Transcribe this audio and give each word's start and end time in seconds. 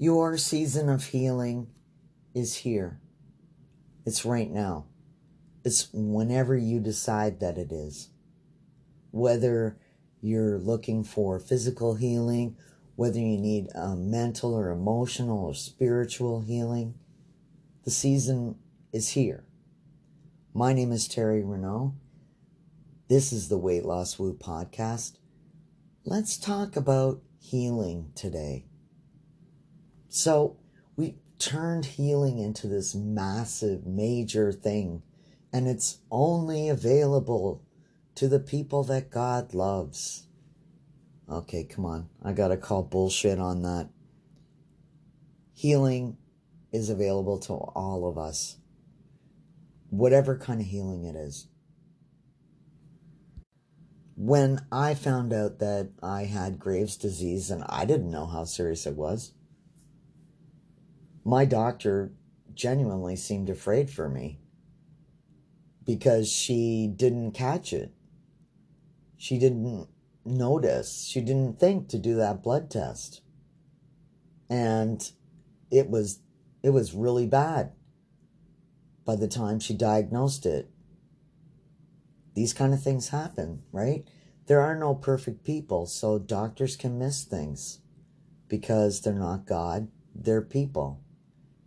Your 0.00 0.36
season 0.36 0.88
of 0.88 1.06
healing 1.06 1.70
is 2.32 2.58
here. 2.58 3.00
It's 4.06 4.24
right 4.24 4.48
now. 4.48 4.86
It's 5.64 5.88
whenever 5.92 6.56
you 6.56 6.78
decide 6.78 7.40
that 7.40 7.58
it 7.58 7.72
is. 7.72 8.10
Whether 9.10 9.76
you're 10.20 10.56
looking 10.56 11.02
for 11.02 11.40
physical 11.40 11.96
healing, 11.96 12.56
whether 12.94 13.18
you 13.18 13.38
need 13.38 13.70
a 13.74 13.96
mental 13.96 14.54
or 14.54 14.70
emotional 14.70 15.46
or 15.46 15.54
spiritual 15.54 16.42
healing, 16.42 16.94
the 17.84 17.90
season 17.90 18.54
is 18.92 19.08
here. 19.08 19.48
My 20.54 20.72
name 20.72 20.92
is 20.92 21.08
Terry 21.08 21.42
Renault. 21.42 21.94
This 23.08 23.32
is 23.32 23.48
the 23.48 23.58
Weight 23.58 23.84
Loss 23.84 24.16
Woo 24.16 24.32
podcast. 24.32 25.18
Let's 26.04 26.38
talk 26.38 26.76
about 26.76 27.20
healing 27.40 28.12
today. 28.14 28.67
So, 30.08 30.56
we 30.96 31.16
turned 31.38 31.84
healing 31.84 32.38
into 32.38 32.66
this 32.66 32.94
massive, 32.94 33.86
major 33.86 34.52
thing, 34.52 35.02
and 35.52 35.68
it's 35.68 35.98
only 36.10 36.68
available 36.68 37.62
to 38.14 38.28
the 38.28 38.40
people 38.40 38.82
that 38.84 39.10
God 39.10 39.54
loves. 39.54 40.26
Okay, 41.30 41.64
come 41.64 41.84
on. 41.84 42.08
I 42.22 42.32
gotta 42.32 42.56
call 42.56 42.82
bullshit 42.82 43.38
on 43.38 43.62
that. 43.62 43.90
Healing 45.54 46.16
is 46.72 46.90
available 46.90 47.38
to 47.38 47.52
all 47.52 48.08
of 48.08 48.16
us, 48.16 48.56
whatever 49.90 50.36
kind 50.36 50.60
of 50.60 50.66
healing 50.66 51.04
it 51.04 51.16
is. 51.16 51.48
When 54.16 54.66
I 54.72 54.94
found 54.94 55.32
out 55.32 55.60
that 55.60 55.90
I 56.02 56.24
had 56.24 56.58
Graves' 56.58 56.96
disease 56.96 57.50
and 57.50 57.62
I 57.68 57.84
didn't 57.84 58.10
know 58.10 58.26
how 58.26 58.44
serious 58.44 58.86
it 58.86 58.96
was, 58.96 59.32
my 61.24 61.44
doctor 61.44 62.12
genuinely 62.54 63.16
seemed 63.16 63.48
afraid 63.48 63.90
for 63.90 64.08
me 64.08 64.40
because 65.84 66.30
she 66.30 66.86
didn't 66.94 67.32
catch 67.32 67.72
it. 67.72 67.92
She 69.16 69.38
didn't 69.38 69.88
notice. 70.24 71.04
She 71.04 71.20
didn't 71.20 71.58
think 71.58 71.88
to 71.88 71.98
do 71.98 72.16
that 72.16 72.42
blood 72.42 72.70
test. 72.70 73.22
And 74.50 75.10
it 75.70 75.88
was 75.88 76.20
it 76.62 76.70
was 76.70 76.94
really 76.94 77.26
bad 77.26 77.72
by 79.04 79.16
the 79.16 79.28
time 79.28 79.60
she 79.60 79.74
diagnosed 79.74 80.44
it. 80.44 80.70
These 82.34 82.52
kind 82.52 82.74
of 82.74 82.82
things 82.82 83.08
happen, 83.08 83.62
right? 83.72 84.04
There 84.46 84.60
are 84.60 84.76
no 84.76 84.94
perfect 84.94 85.44
people, 85.44 85.86
so 85.86 86.18
doctors 86.18 86.76
can 86.76 86.98
miss 86.98 87.24
things 87.24 87.80
because 88.48 89.00
they're 89.00 89.14
not 89.14 89.46
God, 89.46 89.88
they're 90.14 90.42
people. 90.42 91.02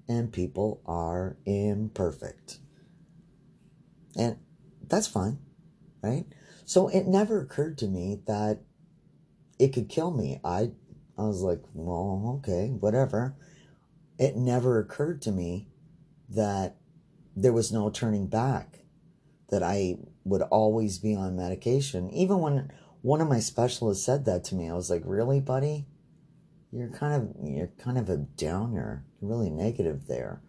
And 0.08 0.32
people 0.32 0.82
are 0.86 1.38
imperfect. 1.46 2.60
And 4.18 4.38
that's 4.88 5.08
fine, 5.08 5.40
right? 6.02 6.26
So 6.66 6.88
it 6.90 7.08
never 7.08 7.40
occurred 7.42 7.78
to 7.80 7.88
me 7.88 8.20
that 8.28 8.60
it 9.58 9.74
could 9.74 9.90
kill 9.90 10.12
me. 10.12 10.40
I 10.44 10.72
I 11.18 11.24
was 11.24 11.42
like, 11.42 11.62
well, 11.74 12.40
okay, 12.40 12.70
whatever. 12.70 13.36
It 14.18 14.36
never 14.36 14.80
occurred 14.80 15.22
to 15.24 15.32
me 15.32 15.68
that 16.30 16.78
there 17.36 17.54
was 17.54 17.72
no 17.72 17.90
turning 17.90 18.28
back, 18.28 18.80
that 19.50 19.64
I 19.64 19.98
would 20.24 20.42
always 20.44 21.00
be 21.00 21.16
on 21.16 21.36
medication. 21.36 22.10
Even 22.12 22.40
when 22.40 22.72
one 23.02 23.22
of 23.22 23.30
my 23.30 23.40
specialists 23.40 24.06
said 24.06 24.26
that 24.26 24.44
to 24.46 24.56
me, 24.56 24.70
I 24.70 24.74
was 24.74 24.90
like, 24.90 25.04
really, 25.06 25.40
buddy? 25.40 25.86
You're 26.72 26.90
kind 26.90 27.14
of 27.14 27.48
you're 27.48 27.72
kind 27.78 27.98
of 27.98 28.10
a 28.10 28.18
downer. 28.18 29.06
You're 29.20 29.30
really 29.30 29.50
negative 29.50 30.08
there. 30.08 30.42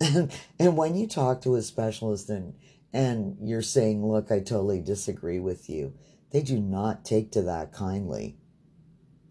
And 0.00 0.32
and 0.58 0.76
when 0.76 0.94
you 0.96 1.06
talk 1.06 1.40
to 1.42 1.54
a 1.54 1.62
specialist 1.62 2.28
and 2.28 2.54
and 2.92 3.36
you're 3.40 3.62
saying, 3.62 4.06
look, 4.06 4.30
I 4.30 4.38
totally 4.38 4.80
disagree 4.80 5.40
with 5.40 5.68
you, 5.68 5.94
they 6.30 6.42
do 6.42 6.58
not 6.58 7.04
take 7.04 7.30
to 7.32 7.42
that 7.42 7.72
kindly. 7.72 8.36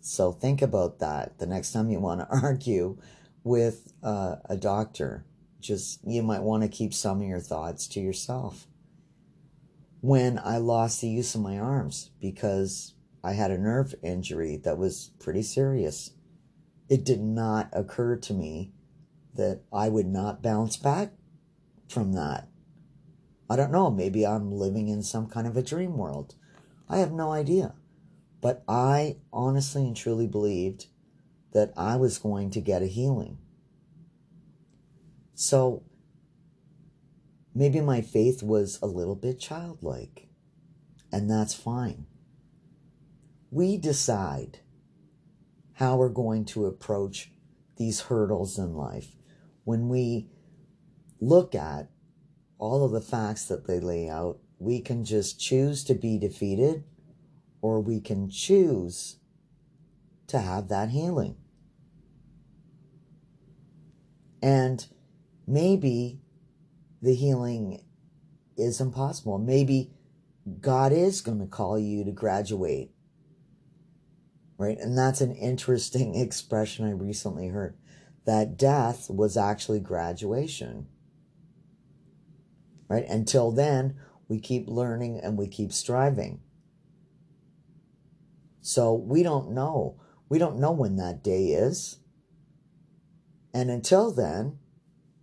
So 0.02 0.32
think 0.32 0.62
about 0.62 1.00
that 1.00 1.40
the 1.40 1.48
next 1.48 1.72
time 1.72 1.90
you 1.90 2.00
want 2.00 2.22
to 2.22 2.28
argue 2.44 2.98
with 3.44 3.94
uh, 4.04 4.36
a 4.46 4.56
doctor. 4.56 5.26
Just, 5.60 6.02
you 6.06 6.22
might 6.22 6.44
want 6.44 6.62
to 6.62 6.70
keep 6.70 6.94
some 6.94 7.22
of 7.22 7.28
your 7.28 7.40
thoughts 7.40 7.88
to 7.88 8.00
yourself. 8.00 8.68
When 10.02 10.38
I 10.38 10.58
lost 10.58 11.02
the 11.02 11.08
use 11.08 11.34
of 11.34 11.42
my 11.42 11.58
arms 11.58 12.12
because 12.22 12.94
I 13.24 13.34
had 13.34 13.50
a 13.50 13.58
nerve 13.58 13.96
injury 14.04 14.58
that 14.58 14.78
was 14.78 15.10
pretty 15.20 15.42
serious, 15.42 16.12
it 16.90 17.04
did 17.04 17.22
not 17.22 17.70
occur 17.74 18.16
to 18.18 18.34
me 18.34 18.72
that 19.34 19.62
I 19.74 19.90
would 19.90 20.08
not 20.08 20.42
bounce 20.42 20.78
back 20.78 21.14
from 21.88 22.14
that. 22.14 22.48
I 23.50 23.56
don't 23.56 23.72
know. 23.72 23.92
Maybe 23.92 24.26
I'm 24.26 24.52
living 24.52 24.88
in 24.88 25.04
some 25.04 25.28
kind 25.28 25.46
of 25.46 25.58
a 25.58 25.62
dream 25.62 25.98
world. 25.98 26.36
I 26.90 26.98
have 26.98 27.12
no 27.12 27.32
idea. 27.32 27.76
But 28.42 28.64
I 28.68 29.18
honestly 29.34 29.84
and 29.88 29.96
truly 29.96 30.28
believed 30.28 30.88
that 31.54 31.74
I 31.76 31.96
was 31.96 32.18
going 32.18 32.52
to 32.52 32.62
get 32.62 32.82
a 32.82 32.88
healing. 32.88 33.38
So 35.34 35.84
maybe 37.54 37.82
my 37.82 38.02
faith 38.02 38.44
was 38.44 38.80
a 38.82 38.88
little 38.88 39.16
bit 39.16 39.40
childlike, 39.40 40.28
and 41.12 41.30
that's 41.30 41.54
fine. 41.54 42.06
We 43.52 43.78
decide 43.78 44.60
how 45.76 45.96
we're 45.96 46.10
going 46.10 46.46
to 46.46 46.66
approach 46.66 47.32
these 47.78 48.02
hurdles 48.02 48.58
in 48.58 48.74
life 48.74 49.16
when 49.66 49.90
we 49.90 50.30
look 51.20 51.54
at 51.54 51.90
all 52.58 52.86
of 52.86 52.92
the 52.92 53.02
facts 53.02 53.46
that 53.46 53.68
they 53.68 53.80
lay 53.80 54.08
out, 54.08 54.40
we 54.60 54.80
can 54.80 55.04
just 55.04 55.40
choose 55.40 55.84
to 55.84 55.94
be 55.94 56.18
defeated 56.18 56.84
or 57.62 57.82
we 57.82 58.00
can 58.00 58.30
choose 58.30 59.18
to 60.28 60.40
have 60.40 60.70
that 60.70 60.90
healing. 60.90 61.36
And 64.42 64.86
maybe 65.48 66.20
the 67.02 67.16
healing 67.16 67.84
is 68.56 68.80
impossible. 68.80 69.40
Maybe 69.40 69.92
God 70.62 70.92
is 70.92 71.22
going 71.22 71.40
to 71.40 71.48
call 71.48 71.80
you 71.80 72.04
to 72.04 72.12
graduate. 72.12 72.92
Right? 74.58 74.78
And 74.80 74.98
that's 74.98 75.22
an 75.22 75.36
interesting 75.36 76.16
expression 76.20 76.86
I 76.86 76.92
recently 76.92 77.50
heard 77.50 77.78
that 78.26 78.58
death 78.58 79.10
was 79.10 79.38
actually 79.38 79.80
graduation 79.80 80.88
right? 82.88 83.06
Until 83.08 83.52
then, 83.52 83.96
we 84.28 84.40
keep 84.40 84.68
learning 84.68 85.20
and 85.22 85.38
we 85.38 85.48
keep 85.48 85.72
striving. 85.72 86.42
So 88.62 88.94
we 88.94 89.24
don't 89.24 89.52
know. 89.52 90.00
We 90.30 90.40
don't 90.40 90.60
know 90.60 90.72
when 90.72 90.96
that 90.98 91.24
day 91.24 91.48
is. 91.48 92.00
And 93.54 93.70
until 93.70 94.12
then, 94.12 94.58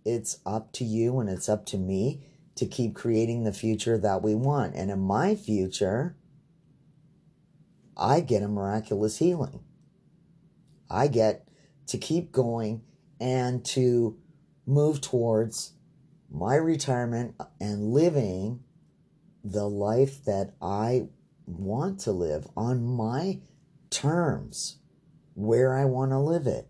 it's 0.05 0.39
up 0.45 0.71
to 0.73 0.85
you 0.85 1.19
and 1.19 1.29
it's 1.29 1.49
up 1.49 1.65
to 1.67 1.77
me 1.77 2.25
to 2.55 2.65
keep 2.65 2.95
creating 2.95 3.43
the 3.43 3.53
future 3.53 3.97
that 3.97 4.21
we 4.21 4.35
want. 4.35 4.75
And 4.75 4.89
in 4.89 4.99
my 4.99 5.35
future, 5.35 6.15
I 7.95 8.21
get 8.21 8.43
a 8.43 8.47
miraculous 8.47 9.17
healing. 9.17 9.59
I 10.89 11.07
get 11.07 11.47
to 11.87 11.97
keep 11.97 12.31
going 12.31 12.81
and 13.19 13.63
to 13.65 14.17
move 14.65 15.01
towards 15.01 15.73
my 16.31 16.55
retirement 16.55 17.35
and 17.59 17.93
living 17.93 18.63
the 19.43 19.67
life 19.67 20.23
that 20.25 20.53
I 20.61 21.07
want 21.45 21.99
to 22.01 22.11
live 22.11 22.47
on 22.55 22.83
my 22.83 23.41
terms, 23.89 24.77
where 25.33 25.75
I 25.75 25.85
want 25.85 26.11
to 26.11 26.19
live 26.19 26.47
it. 26.47 26.67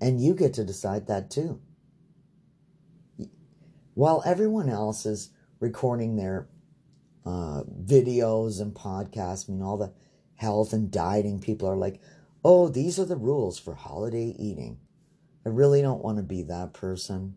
And 0.00 0.20
you 0.20 0.34
get 0.34 0.54
to 0.54 0.64
decide 0.64 1.08
that 1.08 1.30
too. 1.30 1.60
While 3.94 4.22
everyone 4.24 4.68
else 4.68 5.04
is 5.04 5.30
recording 5.58 6.16
their 6.16 6.48
uh, 7.28 7.62
videos 7.84 8.58
and 8.58 8.72
podcasts, 8.72 9.50
I 9.50 9.52
mean, 9.52 9.62
all 9.62 9.76
the 9.76 9.92
health 10.36 10.72
and 10.72 10.90
dieting 10.90 11.40
people 11.40 11.68
are 11.68 11.76
like, 11.76 12.00
oh, 12.42 12.68
these 12.68 12.98
are 12.98 13.04
the 13.04 13.16
rules 13.16 13.58
for 13.58 13.74
holiday 13.74 14.34
eating. 14.38 14.78
I 15.44 15.50
really 15.50 15.82
don't 15.82 16.02
want 16.02 16.16
to 16.16 16.22
be 16.22 16.42
that 16.44 16.72
person. 16.72 17.34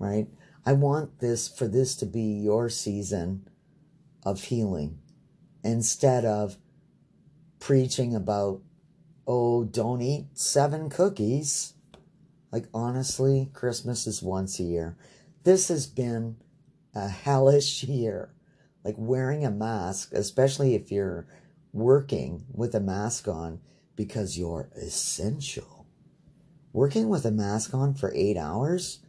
Right? 0.00 0.26
I 0.66 0.72
want 0.72 1.20
this 1.20 1.46
for 1.46 1.68
this 1.68 1.94
to 1.96 2.06
be 2.06 2.20
your 2.20 2.68
season 2.68 3.48
of 4.24 4.42
healing 4.44 4.98
instead 5.62 6.24
of 6.24 6.56
preaching 7.60 8.16
about, 8.16 8.60
oh, 9.24 9.62
don't 9.62 10.02
eat 10.02 10.26
seven 10.34 10.90
cookies. 10.90 11.74
Like, 12.50 12.66
honestly, 12.74 13.50
Christmas 13.52 14.08
is 14.08 14.20
once 14.20 14.58
a 14.58 14.64
year. 14.64 14.96
This 15.44 15.68
has 15.68 15.86
been 15.86 16.38
a 16.92 17.08
hellish 17.08 17.84
year. 17.84 18.32
Like, 18.88 18.96
wearing 18.96 19.44
a 19.44 19.50
mask, 19.50 20.14
especially 20.14 20.74
if 20.74 20.90
you're 20.90 21.26
working 21.74 22.46
with 22.50 22.74
a 22.74 22.80
mask 22.80 23.28
on, 23.28 23.60
because 23.94 24.38
you're 24.38 24.70
essential. 24.74 25.86
Working 26.72 27.10
with 27.10 27.26
a 27.26 27.30
mask 27.30 27.74
on 27.74 27.92
for 27.92 28.10
eight 28.14 28.38
hours, 28.38 29.00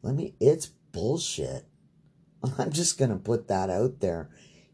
let 0.00 0.14
me, 0.14 0.36
it's 0.40 0.64
bullshit. 0.64 1.66
I'm 2.58 2.72
just 2.72 2.96
going 2.96 3.10
to 3.10 3.16
put 3.18 3.48
that 3.48 3.68
out 3.68 4.00
there. 4.00 4.30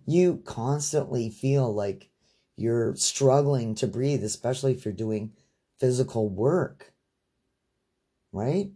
You 0.06 0.40
constantly 0.44 1.28
feel 1.28 1.74
like 1.74 2.10
you're 2.56 2.94
struggling 2.94 3.74
to 3.74 3.88
breathe, 3.88 4.22
especially 4.22 4.74
if 4.74 4.84
you're 4.84 4.94
doing 4.94 5.32
physical 5.80 6.28
work, 6.28 6.92
right? 8.30 8.70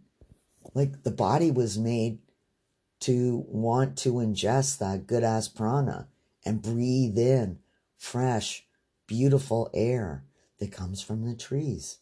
Like 0.73 1.03
the 1.03 1.11
body 1.11 1.49
was 1.49 1.77
made 1.77 2.19
to 3.01 3.45
want 3.47 3.97
to 3.99 4.13
ingest 4.13 4.79
that 4.79 5.07
good 5.07 5.23
ass 5.23 5.47
prana 5.47 6.07
and 6.45 6.61
breathe 6.61 7.17
in 7.17 7.59
fresh, 7.97 8.65
beautiful 9.05 9.69
air 9.73 10.23
that 10.59 10.71
comes 10.71 11.01
from 11.01 11.25
the 11.25 11.35
trees 11.35 11.99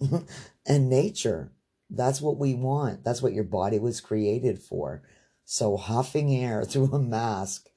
and 0.66 0.88
nature. 0.88 1.52
That's 1.88 2.20
what 2.20 2.38
we 2.38 2.54
want. 2.54 3.04
That's 3.04 3.22
what 3.22 3.34
your 3.34 3.44
body 3.44 3.78
was 3.78 4.00
created 4.00 4.58
for. 4.58 5.02
So 5.44 5.76
huffing 5.76 6.34
air 6.34 6.64
through 6.66 6.92
a 6.92 6.98
mask, 6.98 7.70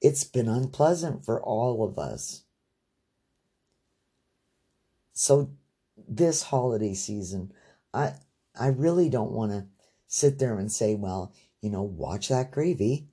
it's 0.00 0.24
been 0.24 0.48
unpleasant 0.48 1.24
for 1.24 1.42
all 1.42 1.84
of 1.84 1.98
us. 1.98 2.42
So 5.12 5.50
this 6.08 6.42
holiday 6.42 6.94
season, 6.94 7.52
I 7.94 8.14
I 8.58 8.68
really 8.68 9.08
don't 9.08 9.32
want 9.32 9.52
to 9.52 9.66
sit 10.16 10.38
there 10.38 10.58
and 10.58 10.72
say, 10.72 10.94
well, 10.94 11.34
you 11.60 11.68
know, 11.68 11.82
watch 11.82 12.28
that 12.28 12.50
gravy. 12.50 13.06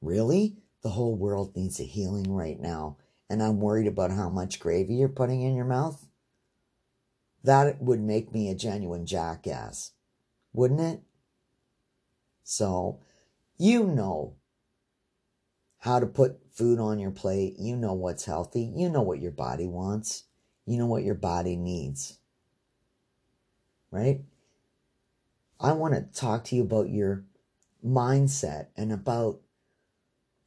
Really? 0.00 0.58
The 0.82 0.90
whole 0.90 1.16
world 1.16 1.56
needs 1.56 1.80
a 1.80 1.84
healing 1.84 2.32
right 2.32 2.58
now. 2.60 2.98
And 3.28 3.42
I'm 3.42 3.58
worried 3.58 3.88
about 3.88 4.12
how 4.12 4.30
much 4.30 4.60
gravy 4.60 4.94
you're 4.94 5.08
putting 5.08 5.42
in 5.42 5.56
your 5.56 5.64
mouth. 5.64 6.06
That 7.42 7.82
would 7.82 8.00
make 8.00 8.32
me 8.32 8.48
a 8.48 8.54
genuine 8.54 9.06
jackass, 9.06 9.92
wouldn't 10.52 10.80
it? 10.80 11.00
So, 12.44 13.00
you 13.58 13.84
know 13.84 14.36
how 15.78 15.98
to 15.98 16.06
put 16.06 16.38
food 16.52 16.78
on 16.78 17.00
your 17.00 17.10
plate. 17.10 17.56
You 17.58 17.76
know 17.76 17.94
what's 17.94 18.24
healthy. 18.24 18.72
You 18.74 18.88
know 18.88 19.02
what 19.02 19.20
your 19.20 19.32
body 19.32 19.66
wants. 19.66 20.24
You 20.64 20.78
know 20.78 20.86
what 20.86 21.02
your 21.02 21.16
body 21.16 21.56
needs. 21.56 22.18
Right? 23.90 24.20
I 25.60 25.72
want 25.72 25.94
to 25.94 26.20
talk 26.20 26.44
to 26.44 26.56
you 26.56 26.62
about 26.62 26.88
your 26.88 27.24
mindset 27.84 28.68
and 28.76 28.92
about 28.92 29.40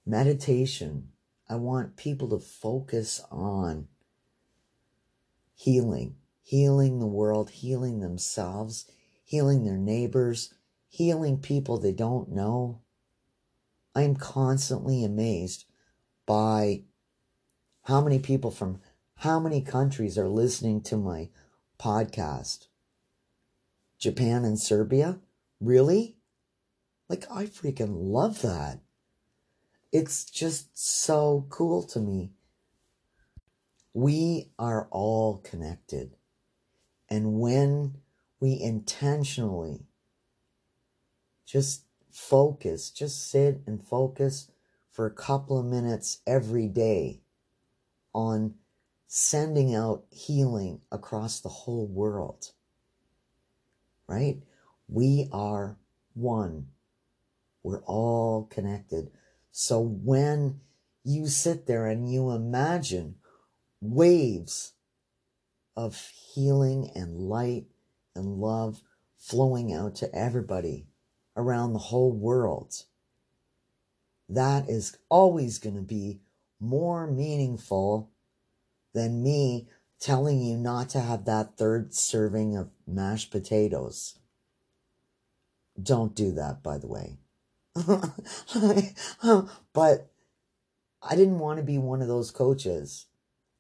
meditation. 0.06 1.10
I 1.50 1.56
want 1.56 1.98
people 1.98 2.30
to 2.30 2.40
focus 2.40 3.22
on 3.30 3.88
healing, 5.54 6.16
healing 6.42 7.00
the 7.00 7.08
world, 7.08 7.50
healing 7.50 8.00
themselves, 8.00 8.90
healing 9.24 9.66
their 9.66 9.78
neighbors, 9.78 10.54
healing 10.88 11.40
people 11.40 11.78
they 11.78 11.92
don't 11.92 12.30
know. 12.30 12.82
I 13.94 14.04
am 14.04 14.16
constantly 14.16 15.04
amazed 15.04 15.66
by 16.26 16.84
how 17.84 18.00
many 18.00 18.20
people 18.20 18.52
from 18.52 18.80
how 19.16 19.40
many 19.40 19.62
countries 19.62 20.18
are 20.18 20.30
listening 20.30 20.82
to 20.84 20.96
my 20.96 21.30
podcast. 21.78 22.68
Japan 24.02 24.44
and 24.44 24.60
Serbia? 24.60 25.20
Really? 25.60 26.18
Like, 27.08 27.26
I 27.32 27.46
freaking 27.46 27.94
love 27.94 28.42
that. 28.42 28.80
It's 29.92 30.26
just 30.26 30.76
so 30.76 31.46
cool 31.50 31.84
to 31.84 32.00
me. 32.00 32.32
We 33.94 34.54
are 34.58 34.88
all 34.90 35.38
connected. 35.38 36.16
And 37.10 37.40
when 37.40 37.98
we 38.40 38.60
intentionally 38.60 39.86
just 41.46 41.84
focus, 42.12 42.90
just 42.90 43.30
sit 43.30 43.62
and 43.68 43.86
focus 43.86 44.50
for 44.90 45.06
a 45.06 45.14
couple 45.14 45.60
of 45.60 45.66
minutes 45.68 46.22
every 46.26 46.68
day 46.68 47.22
on 48.16 48.56
sending 49.06 49.76
out 49.76 50.06
healing 50.10 50.82
across 50.92 51.40
the 51.40 51.50
whole 51.50 51.86
world 51.86 52.54
right? 54.12 54.42
We 54.88 55.30
are 55.32 55.78
one. 56.14 56.68
We're 57.64 57.84
all 57.84 58.48
connected. 58.52 59.10
So 59.52 59.80
when 59.80 60.60
you 61.04 61.28
sit 61.28 61.66
there 61.66 61.88
and 61.88 62.12
you 62.12 62.32
imagine 62.32 63.16
waves 63.80 64.74
of 65.78 66.12
healing 66.34 66.92
and 66.94 67.18
light 67.18 67.66
and 68.16 68.38
love 68.38 68.82
flowing 69.18 69.74
out 69.74 69.96
to 69.96 70.14
everybody 70.14 70.88
around 71.38 71.74
the 71.74 71.80
whole 71.80 72.12
world, 72.12 72.84
that 74.28 74.70
is 74.70 74.98
always 75.10 75.58
going 75.58 75.76
to 75.76 75.82
be 75.82 76.20
more 76.60 77.08
meaningful 77.08 78.12
than 78.94 79.24
me 79.24 79.68
telling 80.02 80.42
you 80.42 80.58
not 80.58 80.90
to 80.90 81.00
have 81.00 81.26
that 81.26 81.56
third 81.58 81.94
serving 81.94 82.58
of 82.58 82.72
mashed 82.88 83.32
potatoes. 83.32 84.18
Don't 85.82 86.16
do 86.16 86.32
that, 86.34 86.64
by 86.64 86.78
the 86.78 86.88
way. 86.88 87.20
but 89.74 90.12
I 91.02 91.16
didn't 91.16 91.40
want 91.40 91.60
to 91.60 91.64
be 91.64 91.78
one 91.78 92.02
of 92.02 92.08
those 92.08 92.32
coaches 92.32 93.06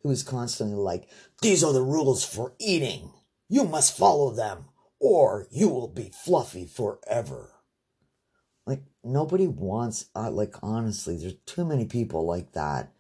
who's 0.02 0.24
constantly 0.24 0.76
like, 0.76 1.08
these 1.42 1.64
are 1.64 1.74
the 1.74 1.84
rules 1.84 2.26
for 2.26 2.54
eating. 2.60 3.12
You 3.48 3.64
must 3.64 3.96
follow 3.96 4.32
them 4.32 4.66
or 5.00 5.48
you 5.52 5.70
will 5.70 5.88
be 5.88 6.12
fluffy 6.14 6.66
forever. 6.66 7.54
Like, 8.66 8.84
nobody 9.04 9.48
wants, 9.48 10.06
uh, 10.16 10.30
like, 10.30 10.56
honestly, 10.62 11.18
there's 11.18 11.36
too 11.46 11.66
many 11.66 11.86
people 11.86 12.26
like 12.26 12.54
that. 12.54 12.92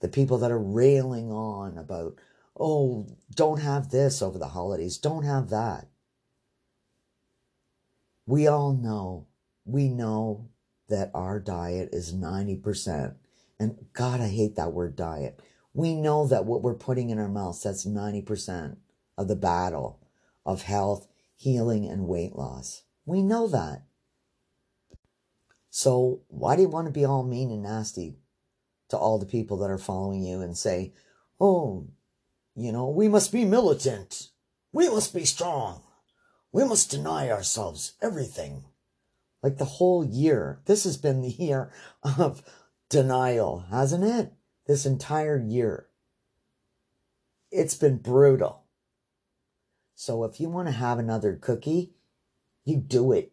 The 0.00 0.08
people 0.08 0.38
that 0.38 0.50
are 0.50 0.58
railing 0.58 1.30
on 1.30 1.78
about 1.78 2.18
oh, 2.58 3.06
don't 3.34 3.60
have 3.60 3.90
this 3.90 4.22
over 4.22 4.38
the 4.38 4.48
holidays, 4.48 4.98
don't 4.98 5.24
have 5.24 5.50
that. 5.50 5.88
We 8.26 8.46
all 8.46 8.72
know, 8.72 9.26
we 9.64 9.88
know 9.88 10.48
that 10.88 11.10
our 11.14 11.40
diet 11.40 11.90
is 11.92 12.14
90%. 12.14 13.14
And 13.58 13.86
God, 13.92 14.20
I 14.20 14.28
hate 14.28 14.56
that 14.56 14.72
word 14.72 14.96
diet. 14.96 15.40
We 15.72 15.94
know 15.94 16.26
that 16.28 16.44
what 16.44 16.62
we're 16.62 16.74
putting 16.74 17.10
in 17.10 17.18
our 17.18 17.28
mouths, 17.28 17.62
that's 17.62 17.86
90% 17.86 18.76
of 19.18 19.28
the 19.28 19.36
battle 19.36 20.00
of 20.46 20.62
health, 20.62 21.08
healing, 21.36 21.86
and 21.86 22.06
weight 22.06 22.36
loss. 22.36 22.84
We 23.04 23.22
know 23.22 23.48
that. 23.48 23.82
So 25.70 26.22
why 26.28 26.56
do 26.56 26.62
you 26.62 26.68
want 26.68 26.86
to 26.86 26.92
be 26.92 27.04
all 27.04 27.24
mean 27.24 27.50
and 27.50 27.62
nasty 27.62 28.16
to 28.90 28.96
all 28.96 29.18
the 29.18 29.26
people 29.26 29.56
that 29.58 29.70
are 29.70 29.78
following 29.78 30.22
you 30.22 30.40
and 30.40 30.56
say, 30.56 30.92
oh, 31.40 31.88
you 32.56 32.72
know, 32.72 32.88
we 32.88 33.08
must 33.08 33.32
be 33.32 33.44
militant. 33.44 34.30
We 34.72 34.88
must 34.88 35.14
be 35.14 35.24
strong. 35.24 35.82
We 36.52 36.64
must 36.64 36.90
deny 36.90 37.30
ourselves 37.30 37.94
everything. 38.00 38.64
Like 39.42 39.58
the 39.58 39.64
whole 39.64 40.04
year. 40.04 40.60
This 40.66 40.84
has 40.84 40.96
been 40.96 41.20
the 41.20 41.28
year 41.28 41.72
of 42.02 42.42
denial, 42.88 43.66
hasn't 43.70 44.04
it? 44.04 44.32
This 44.66 44.86
entire 44.86 45.38
year. 45.38 45.88
It's 47.50 47.74
been 47.74 47.98
brutal. 47.98 48.64
So 49.94 50.24
if 50.24 50.40
you 50.40 50.48
want 50.48 50.68
to 50.68 50.72
have 50.72 50.98
another 50.98 51.38
cookie, 51.40 51.92
you 52.64 52.78
do 52.78 53.12
it. 53.12 53.32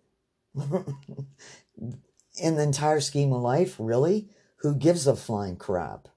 In 0.56 2.56
the 2.56 2.63
entire 2.63 3.01
scheme 3.01 3.34
of 3.34 3.42
life, 3.42 3.75
really? 3.80 4.30
Who 4.58 4.75
gives 4.75 5.08
a 5.08 5.16
flying 5.16 5.56
crap? 5.56 6.08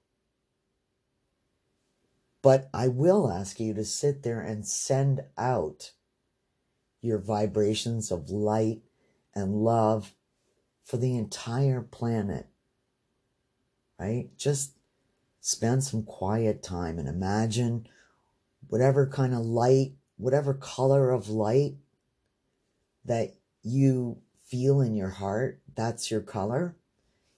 But 2.45 2.69
I 2.75 2.89
will 2.89 3.31
ask 3.31 3.59
you 3.59 3.73
to 3.73 3.83
sit 3.83 4.21
there 4.21 4.39
and 4.39 4.67
send 4.67 5.23
out 5.35 5.93
your 7.01 7.17
vibrations 7.17 8.11
of 8.11 8.29
light 8.29 8.83
and 9.33 9.63
love 9.63 10.13
for 10.83 10.97
the 10.97 11.17
entire 11.17 11.81
planet. 11.81 12.45
Right? 13.99 14.29
Just 14.37 14.73
spend 15.41 15.85
some 15.85 16.03
quiet 16.03 16.61
time 16.61 16.99
and 16.99 17.07
imagine 17.07 17.87
whatever 18.67 19.07
kind 19.07 19.33
of 19.33 19.39
light, 19.39 19.93
whatever 20.17 20.53
color 20.53 21.09
of 21.09 21.29
light 21.29 21.77
that 23.05 23.33
you 23.63 24.19
feel 24.43 24.81
in 24.81 24.93
your 24.93 25.09
heart, 25.09 25.63
that's 25.75 26.11
your 26.11 26.21
color. 26.21 26.75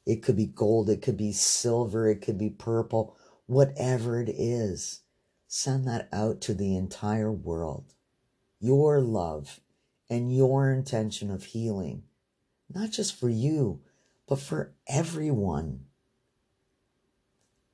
It 0.05 0.21
could 0.21 0.35
be 0.35 0.47
gold, 0.47 0.89
it 0.89 1.01
could 1.01 1.15
be 1.15 1.31
silver, 1.31 2.09
it 2.09 2.21
could 2.21 2.37
be 2.37 2.49
purple, 2.49 3.15
whatever 3.47 4.21
it 4.21 4.29
is, 4.29 5.01
send 5.47 5.87
that 5.87 6.07
out 6.13 6.41
to 6.41 6.53
the 6.53 6.75
entire 6.75 7.31
world. 7.31 7.93
Your 8.59 8.99
love 8.99 9.59
and 10.09 10.35
your 10.35 10.71
intention 10.71 11.31
of 11.31 11.45
healing, 11.45 12.03
not 12.73 12.91
just 12.91 13.17
for 13.17 13.29
you, 13.29 13.81
but 14.27 14.39
for 14.39 14.73
everyone. 14.87 15.85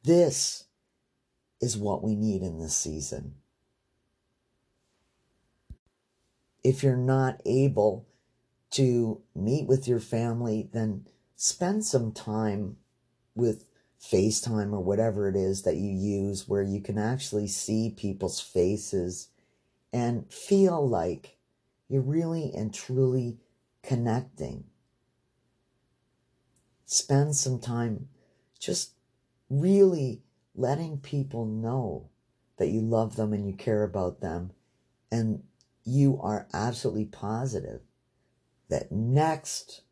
This 0.03 0.65
is 1.62 1.77
what 1.77 2.03
we 2.03 2.15
need 2.15 2.42
in 2.42 2.60
this 2.60 2.77
season. 2.77 3.36
If 6.63 6.84
you're 6.84 6.96
not 6.96 7.42
able 7.46 8.08
to 8.72 9.22
meet 9.36 9.68
with 9.68 9.88
your 9.88 10.00
family, 10.00 10.70
then 10.72 11.08
spend 11.36 11.86
some 11.86 12.12
time 12.12 12.77
with 13.36 13.65
FaceTime 14.12 14.74
or 14.74 14.79
whatever 14.81 15.29
it 15.29 15.36
is 15.36 15.62
that 15.63 15.77
you 15.77 15.89
use 15.89 16.48
where 16.48 16.62
you 16.62 16.81
can 16.81 16.98
actually 16.98 17.48
see 17.48 17.89
people's 17.89 18.41
faces 18.41 19.29
and 19.93 20.31
feel 20.31 20.88
like 20.88 21.38
you're 21.88 22.01
really 22.01 22.51
and 22.53 22.74
truly 22.74 23.38
connecting. 23.81 24.65
Spend 26.86 27.36
some 27.36 27.60
time 27.60 28.10
just 28.60 28.91
really 29.50 30.24
letting 30.55 30.98
people 30.98 31.45
know 31.45 32.10
that 32.57 32.69
you 32.69 32.81
love 32.81 33.15
them 33.15 33.33
and 33.33 33.48
you 33.48 33.53
care 33.53 33.83
about 33.83 34.19
them 34.19 34.51
and 35.12 35.43
you 35.86 36.19
are 36.22 36.48
absolutely 36.53 37.05
positive 37.05 37.81
that 38.69 38.91
next 38.91 39.83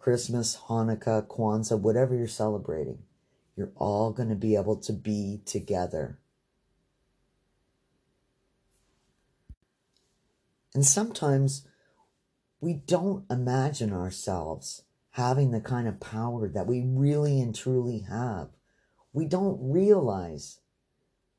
Christmas, 0.00 0.56
Hanukkah, 0.68 1.26
Kwanzaa, 1.26 1.78
whatever 1.78 2.14
you're 2.14 2.26
celebrating, 2.26 3.00
you're 3.54 3.72
all 3.76 4.12
going 4.12 4.30
to 4.30 4.34
be 4.34 4.56
able 4.56 4.76
to 4.76 4.94
be 4.94 5.42
together. 5.44 6.18
And 10.74 10.86
sometimes 10.86 11.66
we 12.60 12.72
don't 12.72 13.30
imagine 13.30 13.92
ourselves 13.92 14.84
having 15.10 15.50
the 15.50 15.60
kind 15.60 15.86
of 15.86 16.00
power 16.00 16.48
that 16.48 16.66
we 16.66 16.80
really 16.82 17.38
and 17.38 17.54
truly 17.54 18.06
have. 18.08 18.48
We 19.12 19.26
don't 19.26 19.58
realize 19.60 20.60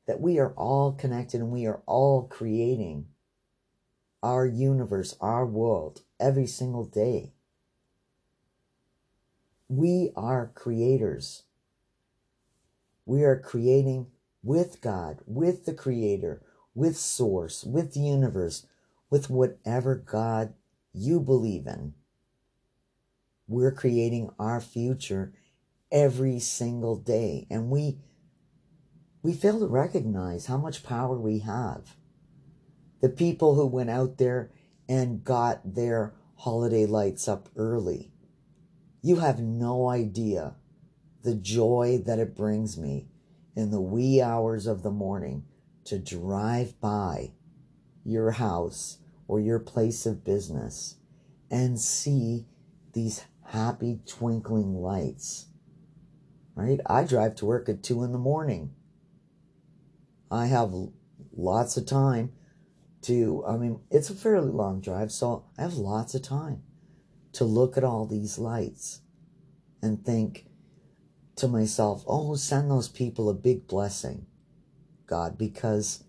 that 0.06 0.20
we 0.20 0.38
are 0.38 0.52
all 0.52 0.92
connected 0.92 1.40
and 1.40 1.50
we 1.50 1.66
are 1.66 1.82
all 1.86 2.28
creating 2.28 3.06
our 4.22 4.46
universe, 4.46 5.16
our 5.20 5.44
world, 5.44 6.02
every 6.20 6.46
single 6.46 6.84
day. 6.84 7.32
We 9.74 10.12
are 10.16 10.52
creators. 10.54 11.44
We 13.06 13.24
are 13.24 13.40
creating 13.40 14.08
with 14.42 14.82
God, 14.82 15.20
with 15.24 15.64
the 15.64 15.72
Creator, 15.72 16.42
with 16.74 16.98
Source, 16.98 17.64
with 17.64 17.94
the 17.94 18.00
universe, 18.00 18.66
with 19.08 19.30
whatever 19.30 19.94
God 19.94 20.52
you 20.92 21.20
believe 21.20 21.66
in. 21.66 21.94
We're 23.48 23.72
creating 23.72 24.28
our 24.38 24.60
future 24.60 25.32
every 25.90 26.38
single 26.38 26.96
day. 26.96 27.46
And 27.50 27.70
we, 27.70 27.96
we 29.22 29.32
fail 29.32 29.58
to 29.58 29.66
recognize 29.66 30.44
how 30.44 30.58
much 30.58 30.84
power 30.84 31.16
we 31.16 31.38
have. 31.38 31.96
The 33.00 33.08
people 33.08 33.54
who 33.54 33.64
went 33.64 33.88
out 33.88 34.18
there 34.18 34.50
and 34.86 35.24
got 35.24 35.74
their 35.74 36.12
holiday 36.36 36.84
lights 36.84 37.26
up 37.26 37.48
early 37.56 38.11
you 39.02 39.16
have 39.16 39.40
no 39.40 39.88
idea 39.88 40.54
the 41.22 41.34
joy 41.34 42.00
that 42.06 42.20
it 42.20 42.36
brings 42.36 42.78
me 42.78 43.08
in 43.56 43.70
the 43.70 43.80
wee 43.80 44.22
hours 44.22 44.66
of 44.66 44.82
the 44.82 44.90
morning 44.90 45.44
to 45.84 45.98
drive 45.98 46.80
by 46.80 47.32
your 48.04 48.30
house 48.32 48.98
or 49.26 49.40
your 49.40 49.58
place 49.58 50.06
of 50.06 50.24
business 50.24 50.96
and 51.50 51.80
see 51.80 52.46
these 52.92 53.24
happy 53.46 54.00
twinkling 54.06 54.74
lights. 54.74 55.46
Right? 56.54 56.80
I 56.86 57.04
drive 57.04 57.34
to 57.36 57.46
work 57.46 57.68
at 57.68 57.82
two 57.82 58.04
in 58.04 58.12
the 58.12 58.18
morning. 58.18 58.72
I 60.30 60.46
have 60.46 60.72
lots 61.36 61.76
of 61.76 61.86
time 61.86 62.32
to, 63.02 63.44
I 63.46 63.56
mean, 63.56 63.80
it's 63.90 64.10
a 64.10 64.14
fairly 64.14 64.50
long 64.50 64.80
drive, 64.80 65.10
so 65.10 65.44
I 65.58 65.62
have 65.62 65.74
lots 65.74 66.14
of 66.14 66.22
time 66.22 66.62
to 67.32 67.44
look 67.44 67.76
at 67.76 67.84
all 67.84 68.06
these 68.06 68.38
lights 68.38 69.00
and 69.82 70.04
think 70.04 70.46
to 71.36 71.48
myself, 71.48 72.04
oh, 72.06 72.36
send 72.36 72.70
those 72.70 72.88
people 72.88 73.28
a 73.28 73.34
big 73.34 73.66
blessing, 73.66 74.26
God, 75.06 75.38
because 75.38 76.04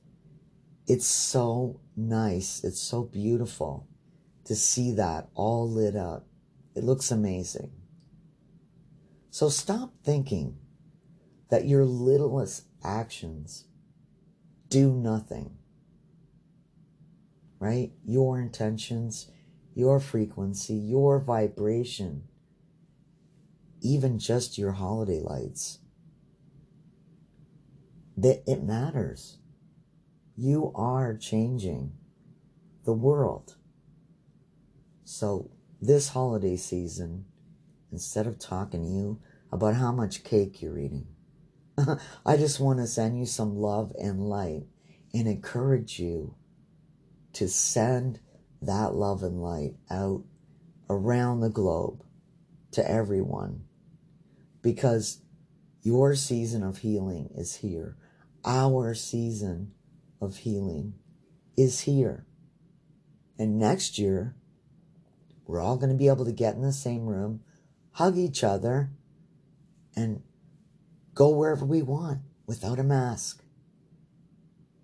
it's 0.87 1.07
so 1.07 1.79
nice. 1.95 2.63
It's 2.63 2.81
so 2.81 3.03
beautiful 3.03 3.87
to 4.45 4.55
see 4.55 4.91
that 4.91 5.29
all 5.33 5.69
lit 5.69 5.95
up. 5.95 6.27
It 6.75 6.83
looks 6.83 7.11
amazing. 7.11 7.71
So 9.29 9.49
stop 9.49 9.93
thinking 10.03 10.57
that 11.49 11.65
your 11.65 11.85
littlest 11.85 12.65
actions 12.83 13.65
do 14.69 14.91
nothing. 14.91 15.57
Right? 17.59 17.91
Your 18.05 18.39
intentions, 18.39 19.31
your 19.75 19.99
frequency, 19.99 20.75
your 20.75 21.19
vibration, 21.19 22.23
even 23.81 24.19
just 24.19 24.57
your 24.57 24.73
holiday 24.73 25.19
lights. 25.19 25.79
That 28.15 28.43
it 28.45 28.63
matters. 28.63 29.37
You 30.35 30.71
are 30.75 31.15
changing 31.15 31.93
the 32.85 32.93
world. 32.93 33.55
So 35.03 35.51
this 35.81 36.09
holiday 36.09 36.55
season, 36.55 37.25
instead 37.91 38.27
of 38.27 38.39
talking 38.39 38.83
to 38.83 38.89
you 38.89 39.19
about 39.51 39.75
how 39.75 39.91
much 39.91 40.23
cake 40.23 40.61
you're 40.61 40.77
eating, 40.77 41.07
I 42.25 42.37
just 42.37 42.59
want 42.59 42.79
to 42.79 42.87
send 42.87 43.19
you 43.19 43.25
some 43.25 43.57
love 43.57 43.93
and 43.99 44.29
light 44.29 44.63
and 45.13 45.27
encourage 45.27 45.99
you 45.99 46.35
to 47.33 47.47
send 47.47 48.19
that 48.65 48.93
love 48.93 49.23
and 49.23 49.41
light 49.41 49.75
out 49.89 50.23
around 50.89 51.39
the 51.39 51.49
globe 51.49 52.03
to 52.71 52.89
everyone 52.89 53.63
because 54.61 55.21
your 55.81 56.15
season 56.15 56.63
of 56.63 56.79
healing 56.79 57.29
is 57.35 57.57
here. 57.57 57.97
Our 58.45 58.93
season 58.93 59.73
of 60.21 60.37
healing 60.37 60.93
is 61.57 61.81
here. 61.81 62.25
And 63.37 63.59
next 63.59 63.99
year, 63.99 64.35
we're 65.45 65.59
all 65.59 65.77
going 65.77 65.91
to 65.91 65.97
be 65.97 66.07
able 66.07 66.25
to 66.25 66.31
get 66.31 66.55
in 66.55 66.61
the 66.61 66.71
same 66.71 67.05
room, 67.05 67.41
hug 67.91 68.17
each 68.17 68.43
other, 68.43 68.91
and 69.95 70.23
go 71.13 71.29
wherever 71.29 71.65
we 71.65 71.81
want 71.81 72.19
without 72.47 72.79
a 72.79 72.83
mask. 72.83 73.43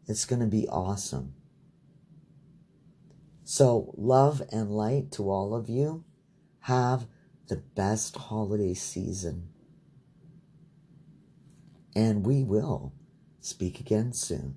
It's 0.07 0.25
going 0.25 0.41
to 0.41 0.47
be 0.47 0.67
awesome. 0.67 1.33
So, 3.51 3.95
love 3.97 4.43
and 4.51 4.69
light 4.69 5.11
to 5.13 5.27
all 5.27 5.55
of 5.55 5.69
you. 5.69 6.03
Have 6.59 7.07
the 7.47 7.55
best 7.55 8.15
holiday 8.15 8.75
season. 8.75 9.49
And 11.95 12.27
we 12.27 12.43
will 12.43 12.93
speak 13.39 13.79
again 13.79 14.13
soon. 14.13 14.55